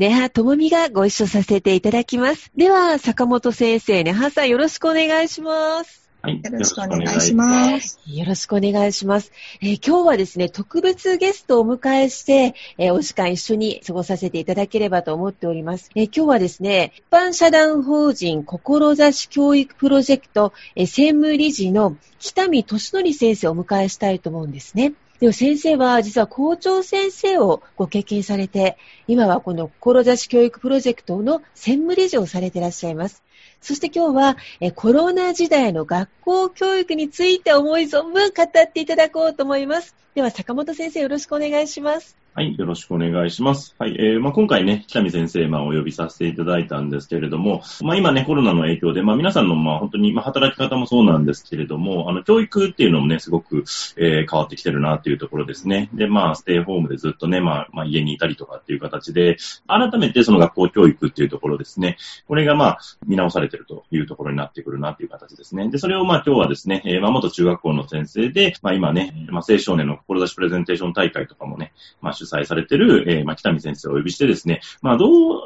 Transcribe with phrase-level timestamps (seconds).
[0.00, 2.50] ネハともみがご一緒させていただきます。
[2.56, 6.08] では、坂本先生、ネハさんよろしくお願いします。
[6.22, 6.36] はい。
[6.42, 8.00] よろしくお願いします。
[8.06, 9.30] よろしくお願いします。
[9.60, 15.90] えー、今日はですね、特別ゲストをお迎えして、えー、お時間一緒に過ごさせていただければと思っております。
[15.94, 24.94] えー、今日はですね、一般社団法人志教育プロジェクト、え専務理事の北見俊則先生をお迎えしたいと思うんですね。
[25.20, 33.22] でも先生は実は校長先生をご経験されて、今はこの志教育プロジェクトの専務理事をされていらっしゃいます。
[33.60, 34.36] そして今日は
[34.74, 39.94] コロナ時代の学校教育について思い存分語っていただこうと思います。
[40.14, 42.16] では坂本先生よろしくお願いします。
[42.40, 43.74] はい、よろしくお願いします。
[43.78, 53.64] はい、えー、まあ、今回ね、北見先生、まあ、お呼びさせていただいたんですけれども、まあ、今ね、コロナの影響で、まあ、皆さんの、まあ、本当に、まあ、働き方もそうなんですけれども、あの、教育っていうのもね、すごく、
[53.98, 55.90] えー、変わってきてるなっていうところですね。
[55.92, 59.36] で、まあ、ステイホームでずっとね、まあ、まあ、家にいたりとかっていう形で、
[59.68, 65.68] 改めてその学校教育っていうところですね、これが、まあ、見直されてるというところになってくるなっていう形ですね。
[65.68, 75.40] で、それを、まあ、今日はですね、えー、まあ、元中学校の先生で、まあ、今ね、まあ、青少年の志プレゼンテーション大会とかもね、まあ、催されてる、えー、まあ、北見先生をお呼びしてですね、まあ、どう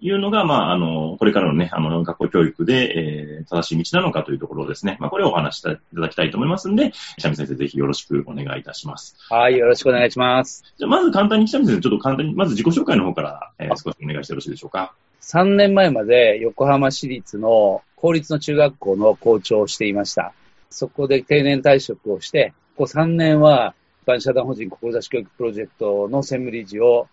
[0.00, 9.16] いうのが、まあ、あの、これからのね、あの、学校教育で、えー、正しい道なのかというところですね、まあ、これをお話していただきたいと思いますんで、北見先生、ぜひよろしくお願いいたします。
[9.30, 10.64] はい、よろしくお願いします。
[10.78, 14.94] じゃあ、まず簡単に北見先生、ちょっと簡単に、まず自己紹介の方から、えー、少しお願いしてよろしいでしょうか。
[15.22, 20.32] 3年前まで横浜市立の公立の中学校の校長をしていました。
[20.68, 27.08] そこで定年退職をして、ここ3年は一般社団法人志教育プロジェクトの専務理事を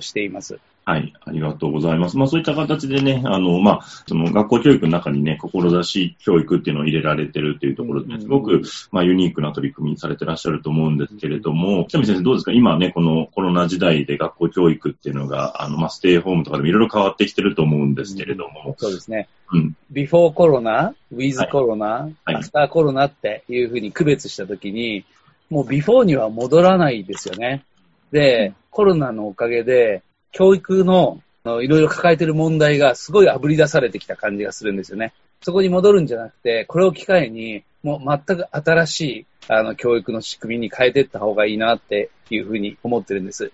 [0.00, 0.58] しています。
[0.84, 2.16] はい、ありがとうございます。
[2.16, 12.50] まあそういった形でね、あの、まあ、その学校教育の中にね、志教育っていうのを入れられてるっていうところで、ね、すごく、まあユニークな取り組みされてらっしゃると思うんですけれども、北見先生どうですか？
[12.50, 18.74] 今ね、このコロナ時代で学校教育っていうのが、あの、まあステイホームとかでもいろいろ変わってきてると思うんですけれども。
[18.76, 19.28] そうですね。
[19.52, 19.76] うん。
[19.92, 25.04] ビフォーコロナ、ウィズコロナ、アフターコロナっていうふうに区別したときに、
[25.52, 27.62] もうビフォーには戻らないですよね。
[28.10, 35.12] で、コロナのおかげで、教育のいろいろ抱えてる問題がすごい炙り出されてきた感じがするんですよね。
[35.42, 43.52] そこに戻るんじゃなくて、これを機会に、もう全く新しいあの教育の仕組みに変えていった方がいいなっていうふうに思ってるんです。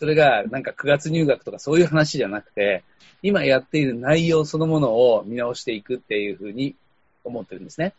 [0.00, 2.82] それがなんか9月入学とかそういう話じゃなくて、
[3.22, 6.74] 今やっている内容そのものを見直していくっていうふうに
[7.22, 7.92] 思ってるんですね。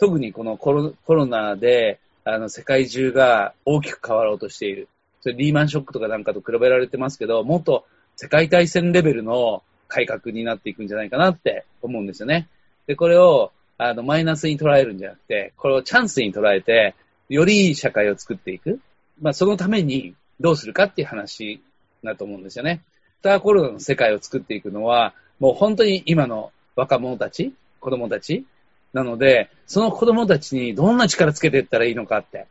[0.00, 4.88] 特にこのコロコロナであの世界中が大きく変わろうとしている。
[5.20, 7.86] それリーマンショックとかなんかと比べられてますけど、もっと
[8.16, 12.48] 世界大戦レベルの改革になっていくんじゃないかなって思うんですよね。
[12.86, 16.94] で、これを、あの、マイナスに捉えるんじゃなくて、これをチャンスに捉えて、
[17.28, 18.80] よりいい社会を作っていく。
[19.20, 21.60] まあ、そのためにどうするかっていう話
[22.04, 22.82] だと思うんですよね。
[23.20, 28.44] スターコロナの世界を作っていくのは、もう本当に今の若者たち、子供たち
[28.92, 32.46] なので、その子供たちにどんな力つけていったらいいのかって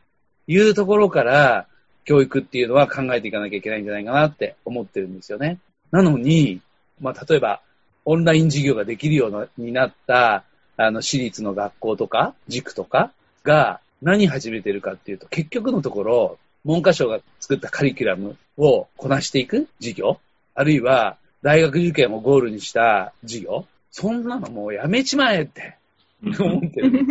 [0.47, 1.67] いうところから、
[2.05, 5.59] 教育っていうのは考えていかなきゃいけないんじゃないかなって思ってるんですよね。
[5.91, 6.61] なのに、
[7.01, 7.61] まあ、例えば、
[8.05, 10.45] オンライン授業ができるようになった、
[10.77, 13.11] あの、私立の学校とか、塾とか
[13.43, 20.19] が何始めてるかっていうと、結局のところ、文科省が作ったカリキュラムをこなしていく授業、
[20.55, 25.77] あるいは大学受験をゴールにした授業、そんなのもうやめちまえって
[26.39, 27.05] 思ってる。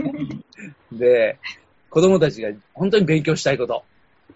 [0.93, 1.38] で、
[1.91, 3.85] 子供たちが本当に勉強したいこと、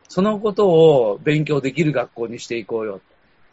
[0.08, 3.00] そのことを勉強できる学校にしていこうよ。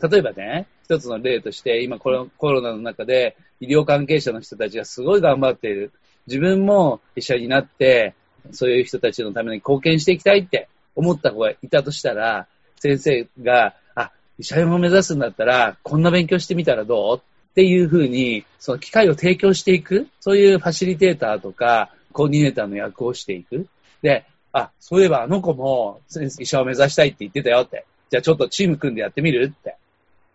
[0.02, 5.92] 例えばね、一つの例として、今コロコロナの中で医療関係者の人たちがすごい頑張っている。
[6.28, 8.14] 自分も医者になって、
[8.52, 12.48] そういう人たちのために貢献していきたいって思った子がいたとしたら、
[12.80, 17.22] 先生が、あ、医者を目指すんだったら、こんな勉強してみたらどう？
[17.58, 23.66] っていうふうに、その機会を提供していく、そういうファシリテーターとか、コーディネーターの役をしていく。
[24.04, 26.00] で、あ、そういえばあの子も
[26.40, 27.86] 医者を目指したいって言ってたよって。
[28.12, 29.76] じゃあちょっとチーム組んでやってみるって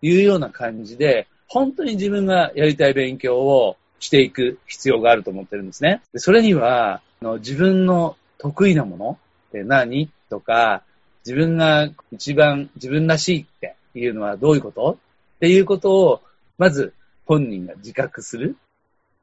[0.01, 6.01] いうような感じで、本当に自分がやりたい勉強をしていく必要があると思ってるんですね。
[6.11, 9.17] でそれには、の自分の得意なもの
[9.47, 10.83] って何とか、
[11.25, 14.97] 自分が一番自分らしいっていうのはどういうこと？
[15.37, 16.21] っていうことを、
[16.57, 16.93] まず
[17.25, 18.55] 本人が自覚する。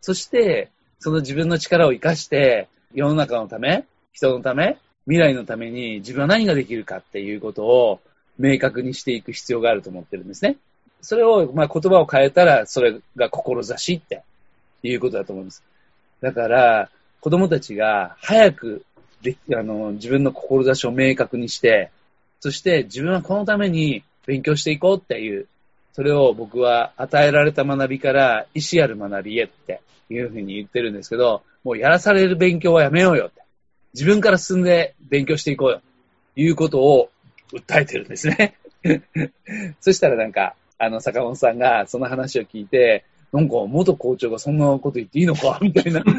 [0.00, 8.00] そして、その自分の力を活かして、世の中のため、人のため、未来のために自分は何ができるかっていうことを
[8.38, 10.56] 明確にしていく必要があると思ってるんですね。
[11.02, 14.22] それを、まあ、言葉を変えたら、それが志って
[14.82, 15.62] いうことだと思うんです。
[16.20, 18.84] だから、子供たちが早く
[19.22, 21.90] であの自分の志を明確にして、
[22.40, 25.46] そして自分はこのために勉強していこうっていう、
[25.92, 33.42] それを僕は与えられた学びから意思ある学びへっていうふうに言ってるんですけど、もうやらされる勉強はやめようよって。
[33.94, 35.80] 自分から進んで勉強していこうよ。
[36.36, 37.10] いうことを
[37.52, 38.54] 訴えてるんですね。
[39.80, 46.10] そしたらなんか、あの、坂本さんがその話を聞いて、なんか元校長がそんなこと言っていいのかみたいな こ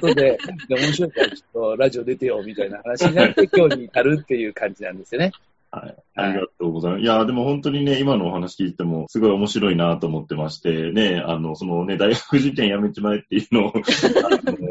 [0.00, 0.38] とで、
[0.68, 5.32] で面白いからちょっとラジオ出てよみたいな話になって今日に至るっていう感じなんですよね。
[5.76, 5.96] はい。
[6.14, 7.02] ありがとうございます。
[7.02, 13.80] いや、でも本当にね、今のお話聞いても、すごい面白いなと思ってまして、ね、あの、そのね、大学受験やめちまえっていうのを、 あ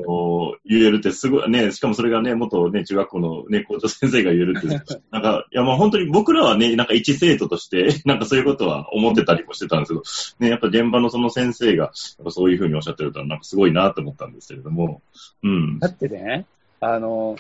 [0.08, 4.68] の、言えるってすごい、ね、しかもそれがね、元ね、中学校のね、校長先生が言えるって、
[5.12, 15.02] なんか、いや、まあ本当に僕らはね、なんか一生徒として、 なんかそういうことは思ってたりもしてたんですけど、ね、やっぱ現場のその先生が、そういうふうにおっしゃってると、なんかすごいなと思ったんですけれども、
[15.44, 15.78] うん。
[15.78, 16.46] だってね、
[16.80, 17.36] あの、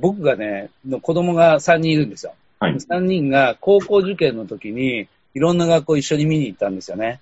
[0.00, 2.34] 僕がね、の子供が3人いるんですよ。
[2.62, 7.20] はい、3人が高校受験の時に、いろんな学校一緒に見に行ったんですよね。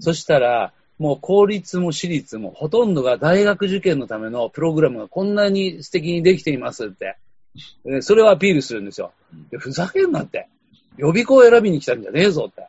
[0.00, 7.16] そしたら、もう公立も私立もほとんどが大学受験のためのプログラムがこんなに素敵にできていますって。
[8.00, 9.12] それをアピールするんですよ。
[9.58, 10.48] ふざけんなって。
[10.96, 12.66] 予備校を選びに来たんじゃねえぞって。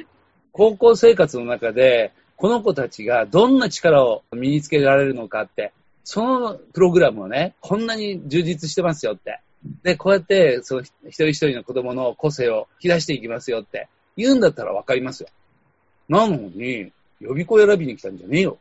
[0.52, 5.72] 高校生活の中で、この子たちがどんな力を身につけられるのかって、
[6.02, 9.40] そのプログラムをね、こんなに充実してますよって。
[9.88, 13.88] で、こうやって、その一人一人の子供の個性を引き出していきますよって
[14.18, 15.30] 言うんだったらわかりますよ。
[16.10, 18.58] なのに、予備校選びに来たんじゃねえよ、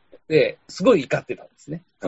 [0.68, 1.84] すごい怒ってたんですね。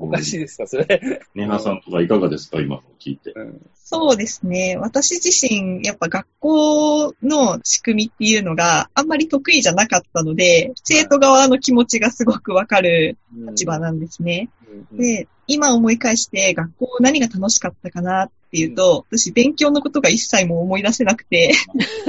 [0.00, 1.22] おかしいですか、それ。
[1.34, 3.60] ネハさんとかいかがですか、今の聞いて、うん。
[3.74, 4.76] そうですね。
[4.78, 13.16] 私自身、やっぱ学校の仕組みっていうのがあんまり得意じゃなかったので、生徒側の気持ちがすごくわかる
[13.50, 14.48] 立場なんですね。
[14.92, 21.52] で、今思い返して学校何が楽しかったかなっていうと、私勉強のことが一切も思い出せなくて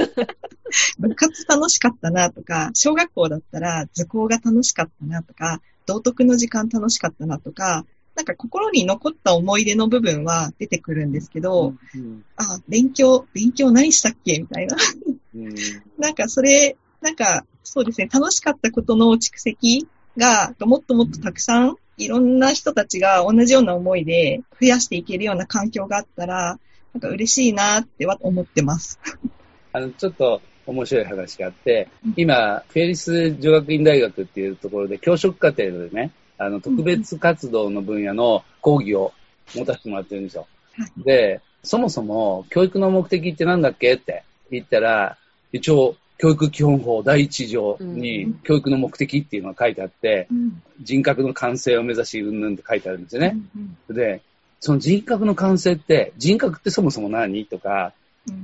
[0.98, 7.84] 部活楽しかったなとか、小学校だったら図工が楽しかったなとか、道徳の時間楽しかったなとか、
[8.14, 14.76] なんか心に残った思い出の部分は出てくるんですけど、うんうん、あ、勉強、勉強何したっけみたいな。
[15.34, 15.54] うん、
[15.98, 26.58] なんかそれ、なんかそうですね、楽しかったことの蓄積がもっともっとたくさんいろんな人たちが同じような思いで増やしていけるような環境があったら、
[26.92, 28.98] なんか嬉しいなっては思ってます。
[29.72, 39.12] あの、ちょっと面白い話があって、今、フェリス女学院大学っていうところで教職課程でね、あの、特別活動の分野の講義を
[39.54, 40.46] 持たせてもらってるんですよ。
[40.98, 45.16] で、そもそも教育の目的って何だっけって言ったら、
[45.52, 50.28] 一応、教育基本法第一条に教育の目的っていうのが書いてあって、
[50.80, 53.36] 人格の完成を目指し、うんぬんって書いてあるんですよね。
[53.90, 54.22] で、
[54.60, 57.92] その人格の完成って、人格ってそもそも何とか、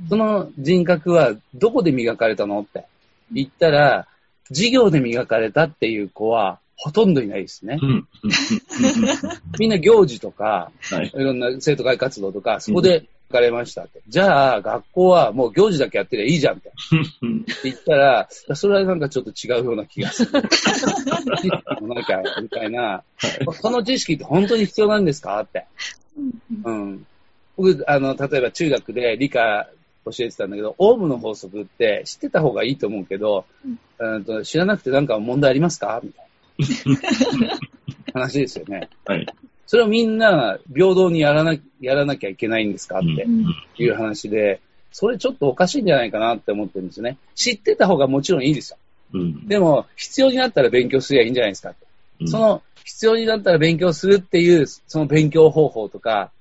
[0.09, 2.85] その人格はどこで磨かれたのって
[3.31, 4.07] 言ったら、
[4.49, 7.77] 授業で磨かれたっていう子はほとんどいないですね。
[9.59, 14.01] みんな行事とか、はい、いろんな生徒会活動とか、そこで磨かれましたって。
[14.07, 16.69] じゃあ、学校はもう行事だけやってりゃいいじゃんって。
[16.69, 20.31] って言ったら、それはなんかちょっと違うような気がする。
[20.31, 20.49] なんか、
[22.41, 23.03] みたいな。
[23.61, 25.65] その知識って本当に必要なんですかって。
[26.63, 27.05] うん。
[27.59, 29.67] 僕、あの、例えば中学で理科
[30.05, 33.45] 教えてたんだけど、オウムの法則って知ってた方がいいと思うけど、
[33.99, 35.99] うん、と知らなくてなんか問題ありますか？
[36.01, 37.59] みたいな
[38.21, 38.89] 話ですよね。
[39.05, 39.27] はい。
[39.67, 44.61] それをみんな平等にやらなやらなきゃいけないんですかっていう話で、
[44.93, 47.17] それちょっとおかしいんじゃないかなって思ってるんですよね。
[47.35, 48.77] 知ってた方がもちろんいいですよ。
[49.13, 51.73] うん、でも、必要になったら勉強すりゃいいんじゃないですか。
[52.21, 56.31] うん、その、必要になったら勉強するっていう、その勉強方法とか、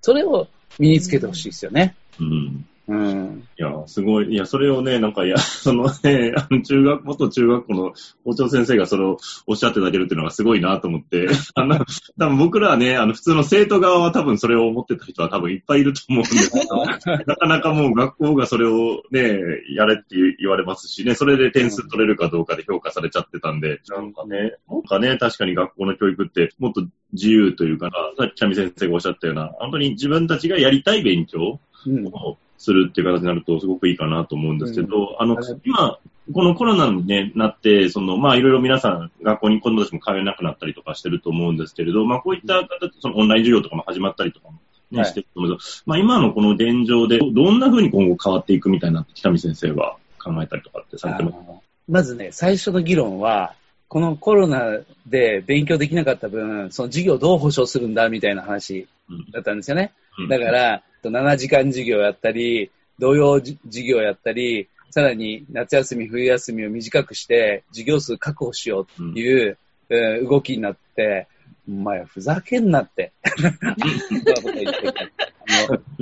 [0.00, 0.46] それを
[0.78, 1.94] 身につけてほしいですよね。
[2.20, 2.66] うん。
[2.88, 3.48] うん。
[3.58, 4.32] いや、すごい。
[4.32, 7.92] いや、それをね、なんか、いや、 そのね、あの、中学、元中学校の
[8.24, 11.26] 校長先生がそれをおっしゃっていただけるっていうのがすごいなと思って、
[11.56, 11.84] あの、
[12.18, 16.84] 多分僕らはね、あの、普通の生徒側は多分それを思ってた人は多分いっぱいいると思うんですけど、
[17.26, 19.40] なかなかもう学校がそれをね、
[19.74, 31.60] やれって言われますしね、それで点数取れるかどうかで評価されちゃってたんで、なんかね、なんかね、確かに学校の教育ってもっと自由というか、さっきキャミ先生がおっしゃったような、本当に自分たちがやりたい勉強うん。
[31.90, 35.98] をするっていう形になるとすごくいいかなと思うんですけど、あのはい、今、
[36.32, 44.58] このコロナに、ね、なって、その、まあ、いろいろ皆さん、学校に子供たちも通えなくなったりとかしてると思うんですけれど、まあ、こういった形、そのオンライン授業とかも始まったりとかも、
[44.90, 45.84] ね、はいしてると思うんです。
[45.84, 51.34] けど、まあ、今のこの現状で、どんな風に今後変わっていくみたいな、北見先生は考えたりとかってされてます？
[51.34, 53.54] あのまずね、最初の議論は、
[53.88, 59.92] このコロナで勉強できなかった分、その授業をどう保証するんだみたいな話うんだったんですよね。
[60.18, 60.28] うん。
[60.28, 69.58] だから、7時間授業やったり、同様じ授業やったり、さらに夏休み、冬休みを短くして、授業数確保しようっていう、
[69.90, 71.28] えー動きになって、
[71.68, 73.12] お前ふざけんなって。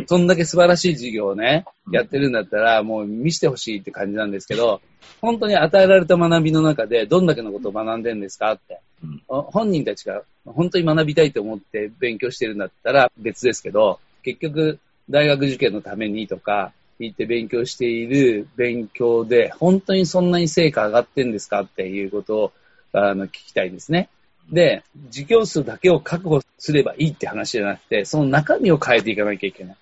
[0.06, 4.80] そんだけ素晴らしい授業をね、やってるんだったら、もう見せてほしいって感じなんですけど、
[5.20, 8.80] 本当に与えられた学びの中で、どんだけのことを学んでるんですかって。
[9.28, 22.52] 本人たちが本当に学びたいと思って勉強してるんだったら別ですけど、結局、大学受験のためにとか、言って勉強している勉強で、本当にそんなに成果上がってんですかっていうことを
[22.92, 24.08] あの聞きたいんですね。
[24.50, 29.76] で、授業数だけを確保すればいいって話じゃなくて、その中身を変えていかなきゃいけない。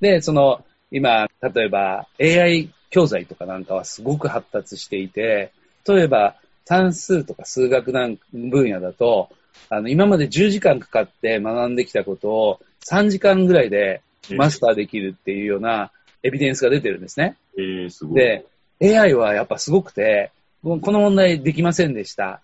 [0.00, 5.52] で、その、今、例えば AI 教材とかなんかはすごく発達していて、
[5.86, 9.30] 例えば算数とか数学なん分野だと、
[9.68, 14.02] あの、今まで10時間かかって学んできたことを3時間ぐらいで
[14.34, 15.90] マスターできるっていうような
[16.22, 17.36] エビデンスが出てるんですね。
[17.58, 18.20] えー、すごい。
[18.20, 18.46] で、
[18.80, 20.30] AI はやっぱすごくて、
[20.62, 22.40] この問題できませんでした。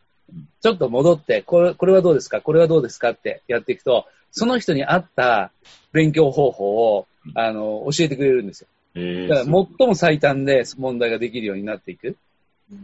[0.62, 2.40] ちょっと戻って、これこれはどうですか？
[2.40, 3.10] これはどうですか？
[3.10, 5.50] ってやっていくと、その人に合った
[5.92, 8.68] 勉強方法を、あの、教えてくれるんですよ。
[8.94, 12.16] えーだから最も最短で問題ができるようになっていく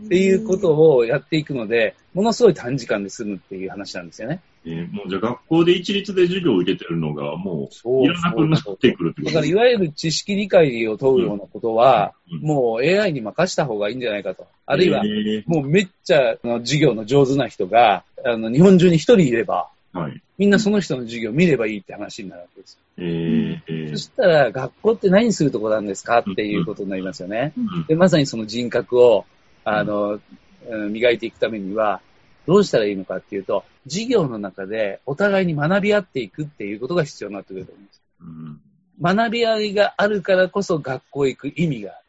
[0.07, 4.40] っていうことをやっていくので、ものすごい短時間で済むっていう話なんですよね。
[4.69, 14.47] えーもうじゃあ学校で一律で授業を受けてるのがもそうういらなくなってくるってことだからいわゆる知識理解を問うようなことは、うんもう AI に任した方がいいんじゃないかと。
[14.67, 20.23] あるいはえ、ーもうめっちゃ授業の上手な人が、あの日本中に一人いれば、はい。
[20.37, 22.79] みんなその人の授業を見ればいいって話になるわけですよ。
[22.99, 27.55] えーえーそしたら、学校って何するとこなんですかっていうことになりますよね。
[27.57, 29.25] うんで、まさにその人格を、
[29.65, 30.21] あの、
[30.69, 32.03] うん磨いていくためには、
[32.49, 38.02] どうしたらいいのかっていうと、授業の中でお互いに学び合っていくっていうことが必要になってくると思います。
[38.23, 38.61] うん
[39.00, 42.02] 学び合いがあるからこそ学校へ行く意味があ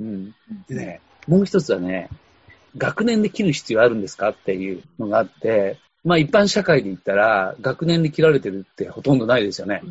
[0.00, 0.04] る。
[0.04, 0.34] うん。
[0.68, 2.08] でね、もう一つはね、
[2.76, 9.82] 学年で切る必要あるんですかっていうのがあって、まあ一般社会で言ったら、学年で切られてるってほとんどないですよね。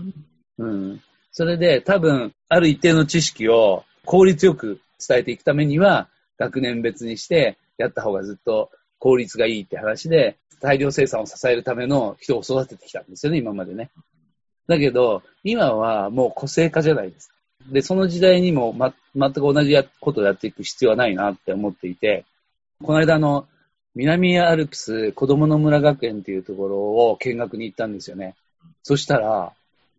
[0.58, 1.02] うん。
[1.32, 8.70] それで多分、ある一定の知識を効率よく伝えていくためには、学年別にしてやった方がずっと
[9.08, 13.90] 効率がいいって話で、大量生産を支えるための人を育ててきたんですよね、今までね。
[14.68, 17.36] だけど、今はもう個性化じゃないですか。
[17.72, 22.26] で、その時代にも、ま、全く同じやことをやっていく必要はないなって思っていて、
[22.84, 23.48] この間あの、
[23.96, 28.36] 南アルプス子供の村学園っていうところを見学に行ったんですよね。
[28.84, 29.54] そしたら、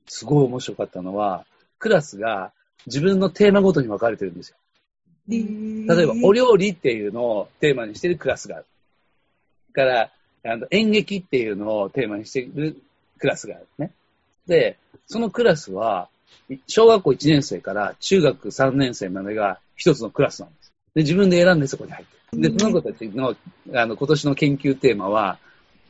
[0.07, 1.47] すごい面白かったのは、
[1.79, 2.53] クラスが
[2.85, 4.57] 自分のテーマごとに分かれてるんですよ。
[5.29, 8.67] 例えば、お料理っていうのをテーマにしてるクラスがある。
[9.72, 10.10] から、
[10.44, 12.76] あの演劇っていうのをテーマにしてる
[13.18, 13.92] クラスがあるね。
[14.46, 16.08] で、そのクラスは、
[16.66, 20.72] 小学校1年生から中学3年生までが一つのクラスなんです。
[20.94, 22.52] で、自分で選んでそこに入ってる。
[22.52, 23.37] で、その子たちの、
[23.75, 25.38] あの、今年の研究テーマは、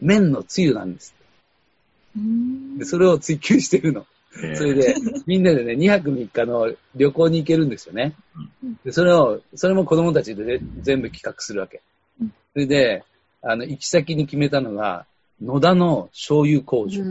[0.01, 1.15] 麺のつゆなんです。
[2.79, 4.01] で、それを追求してるの。
[4.01, 4.95] えーそれで、
[5.27, 8.13] みんなでね、2泊3日の旅行に行けるんですよね。
[8.85, 11.81] で、それを、それも子供たちで全部企画するわけ。
[12.53, 13.05] それで、
[13.43, 15.07] あの、行き先に決めたのが、
[15.41, 17.03] 野田の醤油工場。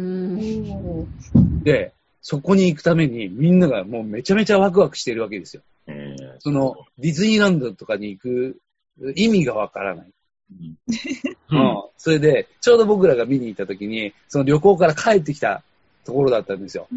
[1.63, 5.63] で、そこに行くためにみんながもうめちゃめちゃワクワクしてるわけですよ。
[5.87, 8.57] えーその、ディズニーランドとかに行く
[9.15, 10.07] 意味がわからない。
[10.51, 10.77] うん
[11.49, 15.63] うんそれで、ちょうど僕らが見に行った時に、その旅行から帰ってきた
[16.05, 16.87] ところだったんですよ。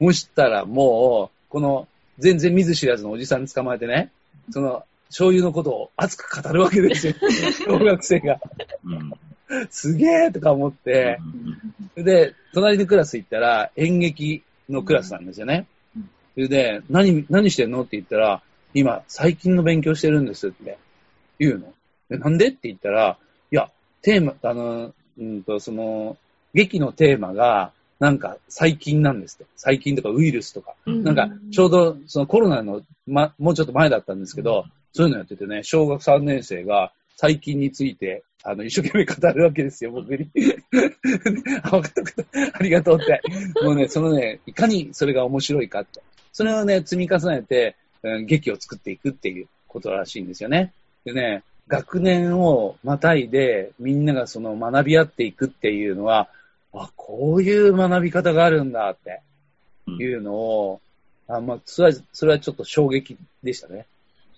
[0.00, 1.88] そしたらもう、この
[2.18, 4.10] 全然見ず知らずのおじさん捕まえてね、
[4.50, 7.14] その醤油のことを熱く語るわけですよ。
[7.66, 8.40] 小学生が。
[8.84, 9.12] うん
[9.70, 11.18] すげーとか思って、
[11.96, 15.66] で、隣のクラス行ったら演劇のクラスなんですよね。
[16.34, 18.42] それで、何、何してんのって言ったら、
[18.72, 20.78] 今、最近の勉強してるんですって
[21.38, 21.72] 言うの。
[22.08, 23.18] でなんでって言ったら、
[23.52, 23.70] いや、
[24.02, 26.16] テーマ、あの、うんと、その、
[26.54, 27.72] 劇のテーマが、
[28.04, 29.46] なんか最近なんですって。
[29.56, 30.74] 最近とかウイルスとか。
[30.84, 40.28] なんか、ちょうどそのコロナの、ま、もうちょっと前だったんですけど、そういうのやっててね、小学3年生が最近について、あの、一生懸命語るわけですよ、僕に。
[41.62, 42.58] あ、分かった分かった。
[42.58, 43.22] ありがとうって。
[43.62, 46.02] もうね、そのね、いかにそれが面白いかって。
[46.30, 50.74] それをね、積み重ねて、うん、劇を作っていくっていうことらしいんですよね。
[51.06, 56.28] でね、学年をまたいで、みんながその学び合っていくっていうのは、
[56.82, 59.22] あ、こういう学び方があるんだって
[60.02, 60.80] いうのを、
[61.28, 63.86] うん、あまあ、それは、それはちょっと衝撃でしたね。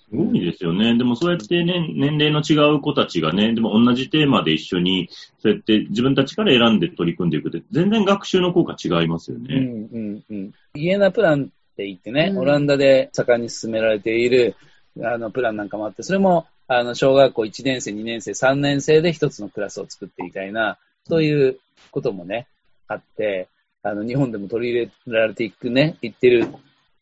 [0.09, 0.97] すごいですよね。
[0.97, 5.09] でもそうやってね、年齢の違う子たちがね、でも同じテーマで一緒に、
[5.41, 9.57] そうやって自分たちから選んで取り組んでいくって、全然学習の効果違いますよね。
[9.57, 10.55] うんうんうん。
[10.75, 14.55] イエナプランって言ってね、うん、オランダで盛んに進められている、
[15.03, 20.79] あの、プランなんかもあって、それも、あの、小学校1年生、2年生、3年生で一つのクラスを作ってみたいな、
[21.09, 21.59] そういう
[21.91, 22.47] こともね、
[22.89, 23.49] あって、
[23.83, 26.47] あの、日本でも取り入れられていくね、いってる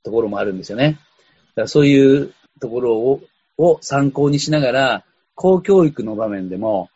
[0.02, 0.92] ところもあるんですよね。
[0.92, 3.20] だからそういうところを
[3.58, 5.04] を参考にしながら、
[5.34, 6.90] 公教育の場面でも、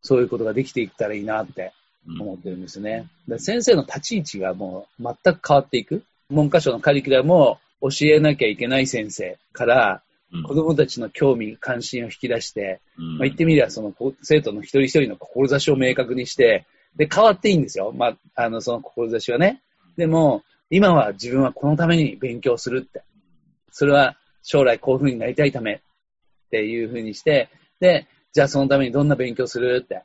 [0.00, 1.72] そういうことができていったらいいなって
[2.20, 3.08] 思ってるんですね。
[3.28, 6.02] うん、先生の立ち位置がもう全く変わっていく。
[6.30, 10.02] 文科省のカリキュラムを教えなきゃいけない先生から、
[10.46, 13.92] 子供たちの興味、関心を引き出して、うん、まあ、言ってみればその
[14.22, 16.64] 生徒の一人一人の志を明確にして、
[16.96, 17.92] で、変わっていいんですよ。
[17.92, 19.62] まあ、あの、その志はね。
[19.96, 23.02] でも、今は自分はこのために勉強するって。
[23.70, 25.80] それは将来こういう風になりたいためっ
[26.50, 27.48] ていう風にして、
[27.80, 30.02] で、じゃあそのためにどんな勉強するって。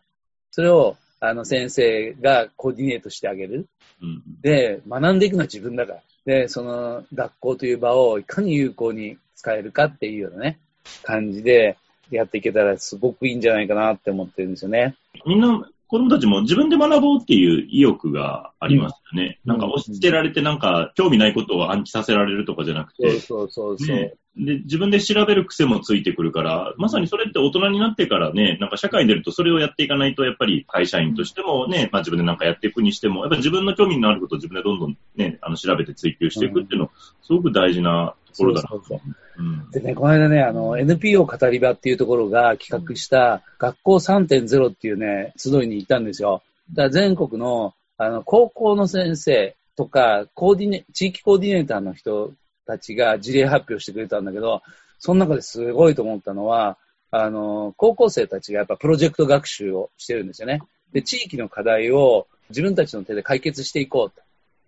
[0.51, 3.67] それを、あの、先生がコーディネートしてあげる。
[4.01, 6.01] うん、で、学んでいくのは自分だから。
[6.25, 10.59] で、その学校という場をいかに有効に使えるかっていうようなね、
[11.03, 11.77] 感じで
[12.11, 14.95] やっていけたらすごくいいんじゃないかなって思ってるんですよね。
[15.25, 19.39] みんな子供たちも自分で学ぼうっていう意欲がありますよね。
[19.45, 23.19] うん、なんか押し付けられてなんか興味ないことを暗記させられるとかじゃなくて。
[23.19, 36.91] そうそうそう、ね、で、自分で調べる癖もついてくるから、まさにそれって大人になってからね、なんか社会に出るとそれをやっていかないと、やっぱり会社員としてもね、まあ自分でなんかやっていくにしても、やっぱり自分の興味のあることを自分でどんどんね、あの調べて追求していくっていうの、
[37.23, 38.75] すごく大事なところだなと。
[38.75, 46.41] そうそうそうでね、この間ね、あの、NPO 語り場っていうところが企画した学校3.0っていうね、集いに行ったんですよ。
[46.73, 52.33] だから全国の、あの、高校の先生とか、コーディネ、地域コーディネーターの人
[52.65, 54.61] たちが事例発表してくれたんだけど、
[54.99, 56.77] その中ですごいと思ったのは、
[57.11, 60.61] あの、高校生たちがやっぱプロジェクト学習をしてるんですよね。
[60.91, 64.21] で、地域の課題を自分たちの手で解決していこう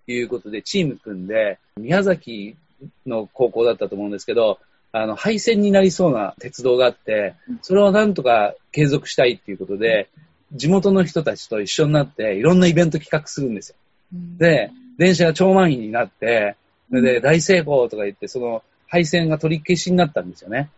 [0.08, 2.56] ということで、チーム組んで、宮崎
[3.06, 4.60] の高校だったと思うんですけど、
[4.92, 10.10] あの、廃線になりそうな鉄道があって、それをなんとか継続したいっていうことで、
[10.54, 13.76] 地元の人たちと一緒になって、いろんなイベント企画するんですよ。
[14.38, 16.56] で、電車が超満員になって、
[16.92, 20.70] で、大成功とか言って、その配線が取り消しになったんですよね。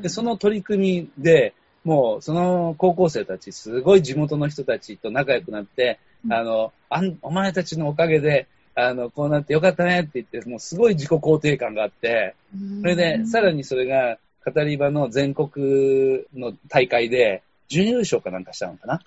[0.00, 5.98] で、その取り組みで、もう、その高校生たち、すごい地元の人たちと仲良くなって、
[6.28, 8.46] あの、あん、お前たちのおかげで、
[8.88, 12.34] あの、こうなってよかったねって言って、もうすごい自己肯定感があって、
[12.80, 19.00] それで、さらにそれが、語り場の全国の大会で、準優勝かなんかしたのかな？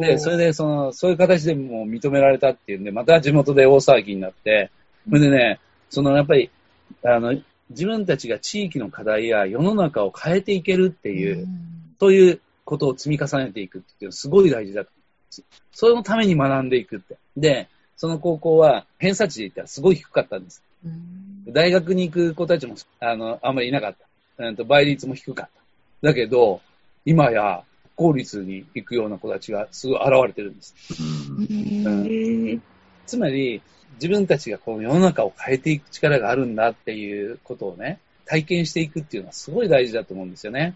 [0.00, 4.70] で、それで、その、そういう形でもう認められたっていうんで、また地元で大騒ぎになって、
[5.08, 6.50] それでね、その、やっぱり、
[7.04, 7.34] あの、
[7.70, 11.46] 自分たちが地域の課題や世の中を変えていけるっていう、
[11.98, 14.84] そういうことを積み重ねていくっていうのはすごい大事だ。
[15.72, 17.16] そのために学んでいくって。
[17.36, 20.62] で、その高校は偏差値で言ったらすごい低かったんです。
[21.48, 23.94] 大学に行く子たちも、あの、あんまりいなかっ
[24.36, 24.54] た。
[24.54, 25.48] と倍率も低かっ
[26.02, 26.08] た。
[26.08, 26.60] だけど、
[27.04, 27.62] 今や
[27.94, 30.74] 公立に行くような子たちがすごい現れてるんです。
[31.38, 32.62] うん、
[33.06, 33.62] つまり、
[33.94, 40.74] 自分たちがこの世の中を変えていく力があるんだっていうことをね、体験していくっていうのはすごい大事だと思うんですよね。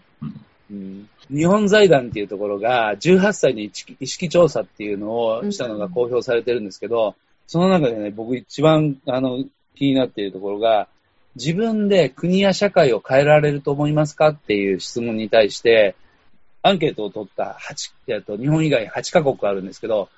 [0.71, 9.43] うん、日本財団っていうところが18歳に意識調査っていうのをしたのが公表されてるんですけど、その中でね、僕一番あの
[9.75, 10.87] 気になっているところが、
[11.35, 15.95] 自分で国や社会を変えられると思いますかっていう質問に対して、
[16.63, 20.09] アンケートを取った8、えっと、日本以外8カ国あるんですけど、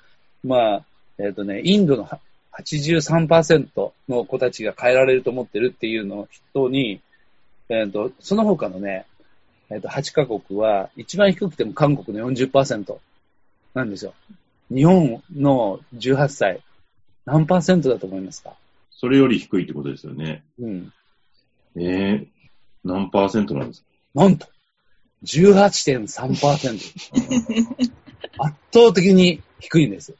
[0.44, 0.82] まあ、
[1.18, 2.08] えっとね、インドの
[2.52, 7.00] 83%の子たちが変えられると思ってるっていうのを人に、
[7.68, 9.06] えっと、その他のね、
[9.70, 12.96] えっと、8カ国は、一番低くても韓国の40%
[13.74, 14.14] なんですよ。
[14.70, 16.60] 日本の18歳、
[17.24, 18.54] 何パーセントだと思いますか？
[18.90, 20.44] それより低いってことですよね。
[20.58, 20.92] うん。
[21.76, 22.26] えー、
[22.84, 23.86] 何パーセントなんですか？
[24.14, 24.46] なんと、
[25.24, 27.84] 18.3%。
[28.38, 30.14] 圧倒的に低いんです。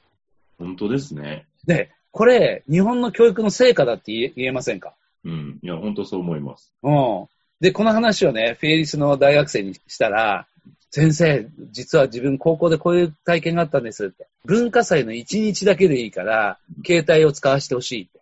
[0.58, 1.46] 本当ですね。
[1.66, 4.94] で、これ、日本の教育の成果だって言え言えませんか？
[5.24, 5.58] うん。
[5.62, 6.72] いや、本当そう思います。
[6.82, 7.26] うん。
[7.64, 10.46] で、この話をね、フェイリスの大学生にしたら、
[10.90, 14.26] 先生、実は自分高校でこういう体験があったんですって。
[14.44, 18.20] 文化祭の1日だけでいいから、携帯を使わせてほしいって。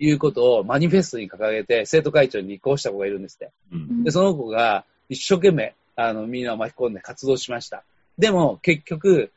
[0.00, 3.52] いうことをマニフェストに掲げて、生徒会長に立候補した子がいるんですって。
[3.70, 4.02] うん。
[4.02, 7.84] で、その子が一生懸命、あの、みんなを巻き込んで活動しました。
[8.18, 9.30] でも、結局、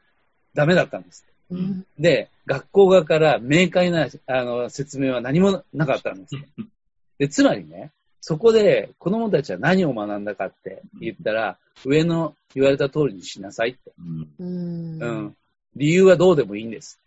[0.55, 1.23] ダメだったんです。
[1.51, 6.35] うんで、学校側から明快な、あの、説明は何もなかったんです。
[7.19, 7.91] で、つまりね、
[8.27, 13.91] そこで子供たちは何を学んだかって言ったら、上の言われた通りにしなさいって。
[13.99, 14.27] うん。
[14.39, 15.35] うんうん。
[15.75, 16.99] 理由はどうでもいいんです。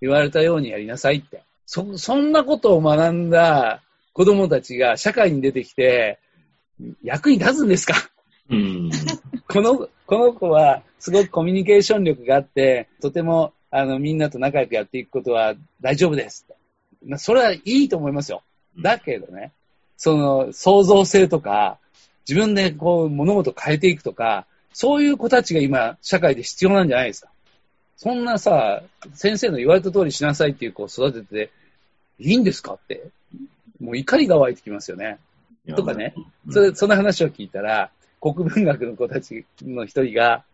[0.00, 1.44] 言われたようにやりなさいって。
[1.64, 6.18] そ、そんなことを学んだ子供たちが社会に出てきて、
[7.04, 7.94] 役に立つんですか？
[8.50, 8.90] うん。
[9.46, 16.48] この、この子はすごくコミュニケーション力があって、とても、あの、みんなと仲良くやっていくことは大丈夫です
[17.18, 18.42] それはいいと思いますよ。
[18.82, 19.52] だけどね、
[19.98, 21.78] その、創造性とか、
[22.26, 27.28] 自分でこう、物事を変えていくとか、そういう子たちが今、社会で必要なんじゃないですか。
[27.96, 28.82] そんなさ、
[29.14, 31.50] 先生の言われた通りしなさいっていう子を育てて、
[32.20, 33.10] いいんですかって。
[33.80, 35.18] もう怒りが湧いてきますよね。
[35.74, 36.14] とかね。
[36.46, 40.44] うんそれ、その話を聞いたら、国文学の子たちの一人が、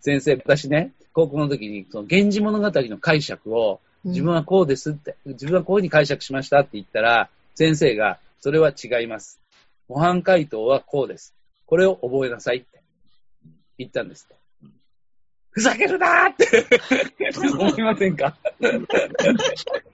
[0.00, 9.40] 先生、私ね、高校の時に、その、源氏物語の解釈を、自分はこうですって、自分はこういうふうに解釈しましたって言ったら、先生が、それは違います。
[9.88, 11.32] 模範解答はこうです。
[11.64, 12.82] これを覚えなさいって
[13.78, 14.42] 言ったんですって。
[15.52, 16.66] ふざけるなーって
[17.38, 18.36] 思いませんか？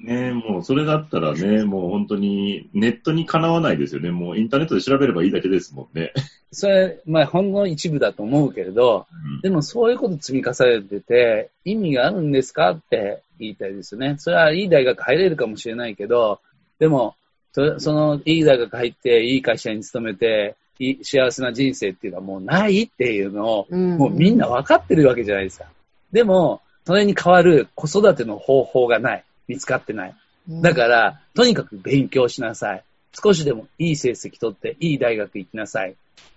[0.00, 4.12] ねもうそれだったらね、もう本当にネットにかなわないですよね。
[4.12, 6.14] もうインターネットで調べればいいだけですもんね。
[6.50, 9.06] それ、まあ、ほんの一部だと思うけれど、
[9.42, 14.14] でもそういうこと積み重ねてて、意味があるんですかって言いたいですよね。
[14.18, 16.40] それはいい大学入れるかもしれないけど、
[16.78, 17.16] でも、
[17.58, 25.66] そそのいい大学入って、いい会社に勤めて、いい幸せな人生っていうのはもうないっていうのを、うんもうみんな分かってるわけじゃないですか。
[26.12, 29.24] でも、それに代わる子育ての方法がない。
[29.48, 30.14] 見つかってない。
[30.48, 32.84] だから、とにかく勉強しなさい。
[33.20, 35.90] 少しでもいい成績取って、いい大学行きなさい。
[35.90, 35.94] っ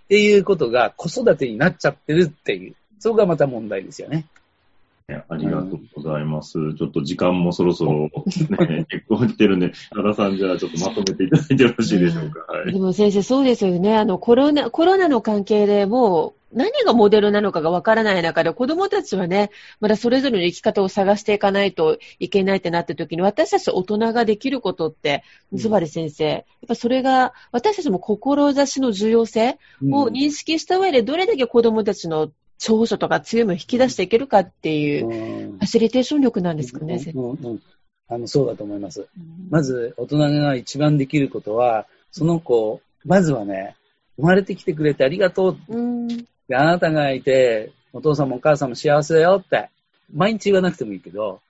[0.10, 2.75] ていうことが子育てになっちゃってるっていう。
[2.99, 4.25] そこがまた問題ですよね。
[5.12, 6.74] ねありがとうございます。
[6.76, 8.10] ちょっと時間もそろそろ、
[8.67, 12.52] ね、 結構来てるんで、原田さんじゃあちょっとまとめていただいてよろしいでしょうか。
[12.52, 12.74] はい。
[12.74, 13.97] でも先生、そうですよね。
[13.97, 29.58] あの、コロナ、コロナの関係でもう、何がモデルなのかがわからない中で、子供たちはね、まだそれぞれの生き方を探していかないといけないってなった時に、私たち大人ができることって、ズバリ先生、やっぱそれが、私たちも志の重要性
[29.91, 35.52] を認識した上で、どれだけ子供たちの長所とか強みを引き出していけるかっていう、うん。
[35.54, 37.32] ファシリテーション力なんですかね、うん。
[37.32, 37.62] うん。
[38.08, 39.08] あのそうだと思います。
[39.50, 43.76] まず、大人が一番できることは、その子、まずはね、
[44.17, 45.76] 生まれてきてくれてありがとう。
[45.76, 49.71] うん、であなたがいて、お父さんもお母さんも幸せだよって、
[50.13, 51.41] 毎日言わなくてもいいけど、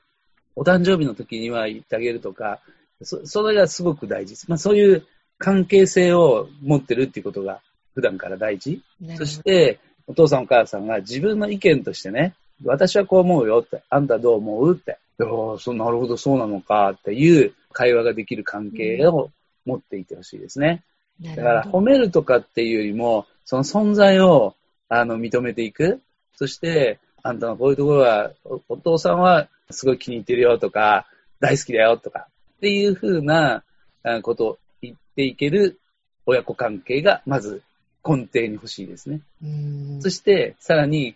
[0.55, 2.61] お誕生日の時には言ってあげるとか、
[3.01, 4.45] そそれがすごく大事です。
[4.49, 5.05] まあ、そういう
[5.37, 7.59] 関係性を持ってるっていうことが
[7.95, 8.81] 普段から大事。
[9.17, 12.33] そして、お父さんお母さんが自分の意見としてね、
[12.63, 19.29] 私はこう思うよって、あんたどう思うって、いやーそうなるほどそうなのかっていう会話ができる関係を
[19.65, 20.83] 持っていてほしいですね。
[21.21, 24.55] だだから褒めるとかっていうよりも、その存在を
[24.89, 26.01] あの認めていく。
[26.35, 31.05] そして、あんたのこういうところは、おお父さんはすごい気に入ってるよとか、
[31.39, 33.63] 大好きだよとか、っていうふうな
[34.03, 35.79] あことを言っていける
[36.25, 37.61] 親子関係がまず
[38.07, 39.21] 根底に欲しいですね。
[39.43, 41.15] うんそして、さらに、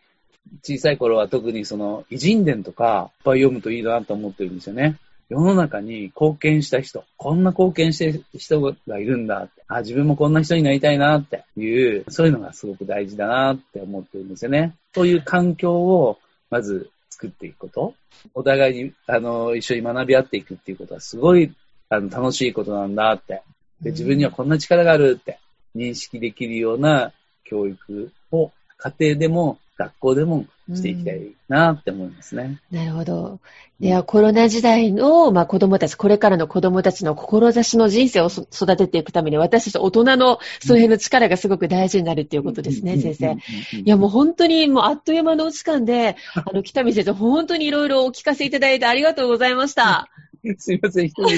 [0.64, 4.98] 小さい頃は特にその偉人伝とか、いっぱい読むといいなと思ってるんですよね。
[5.28, 14.76] 世の中に貢献した人、こんな貢献してる人がいるんだって、あ、自分もこんな人になりたいなっていう、そういうのがすごく大事だなって思ってるんですよね。
[14.94, 16.20] そういう環境を
[16.52, 17.96] まず作っていくこと。
[18.36, 21.52] お互いに、あの、一緒に学び合っていくっていうことはすごい、
[21.90, 23.42] あの、楽しいことなんだって。
[23.82, 25.40] で、自分にはこんな力があるって
[25.76, 27.12] 認識できるような
[27.44, 32.62] 教育を家庭でも学校でもしていきたいなって思いますね。
[32.72, 33.40] なるほど。
[33.80, 43.34] いや、コロナ時代の、まあ、子供たち、これからの子供たちの志の人生をそ育てていくために、私たち大人のそういうの力がすごく大事になるっていうことですね、先生。
[43.34, 50.08] いや、もう本当にもうあっという間のお時間で、あの、北見先生、本当にいろいろお聞かせいただいてありがとうございました。
[50.58, 51.36] すいません、一人で。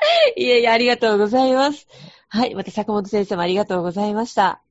[0.36, 1.86] いえいえ、ありがとうございます。
[2.28, 2.54] はい。
[2.54, 4.62] また坂本先生もありがとうございました。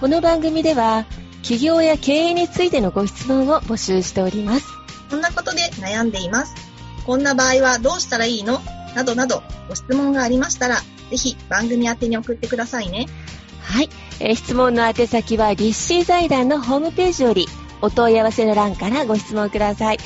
[0.00, 1.06] この番組では、
[1.42, 4.66] 企業や経営についてのご質問を募集しております。
[5.10, 6.54] こんなことで悩んでいます。
[7.06, 8.60] こんな場合はどうしたらいいの？
[8.94, 10.76] などなど、ご質問がありましたら、
[11.10, 13.06] ぜひ番組宛てに送ってくださいね。
[13.62, 13.90] はい。
[14.20, 17.46] えー、質問の宛先は、立志財団のホームページより、
[17.80, 19.98] お問い合わせの欄からご質問ください。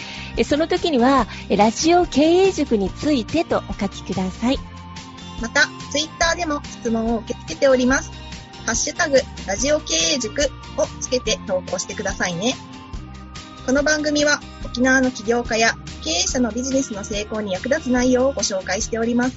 [0.45, 4.59] その時には、ラジオ経営塾についてとお書きください。
[5.41, 8.11] また、ツイッターでも質問を受け付けております。
[8.67, 10.43] ハッシュタグ、ラジオ経営塾
[10.77, 12.55] をつけて投稿してくださいね。
[13.65, 19.37] この番組は沖縄の起業家や経営者のビジネスの成功に役立つ内容をご紹介しております。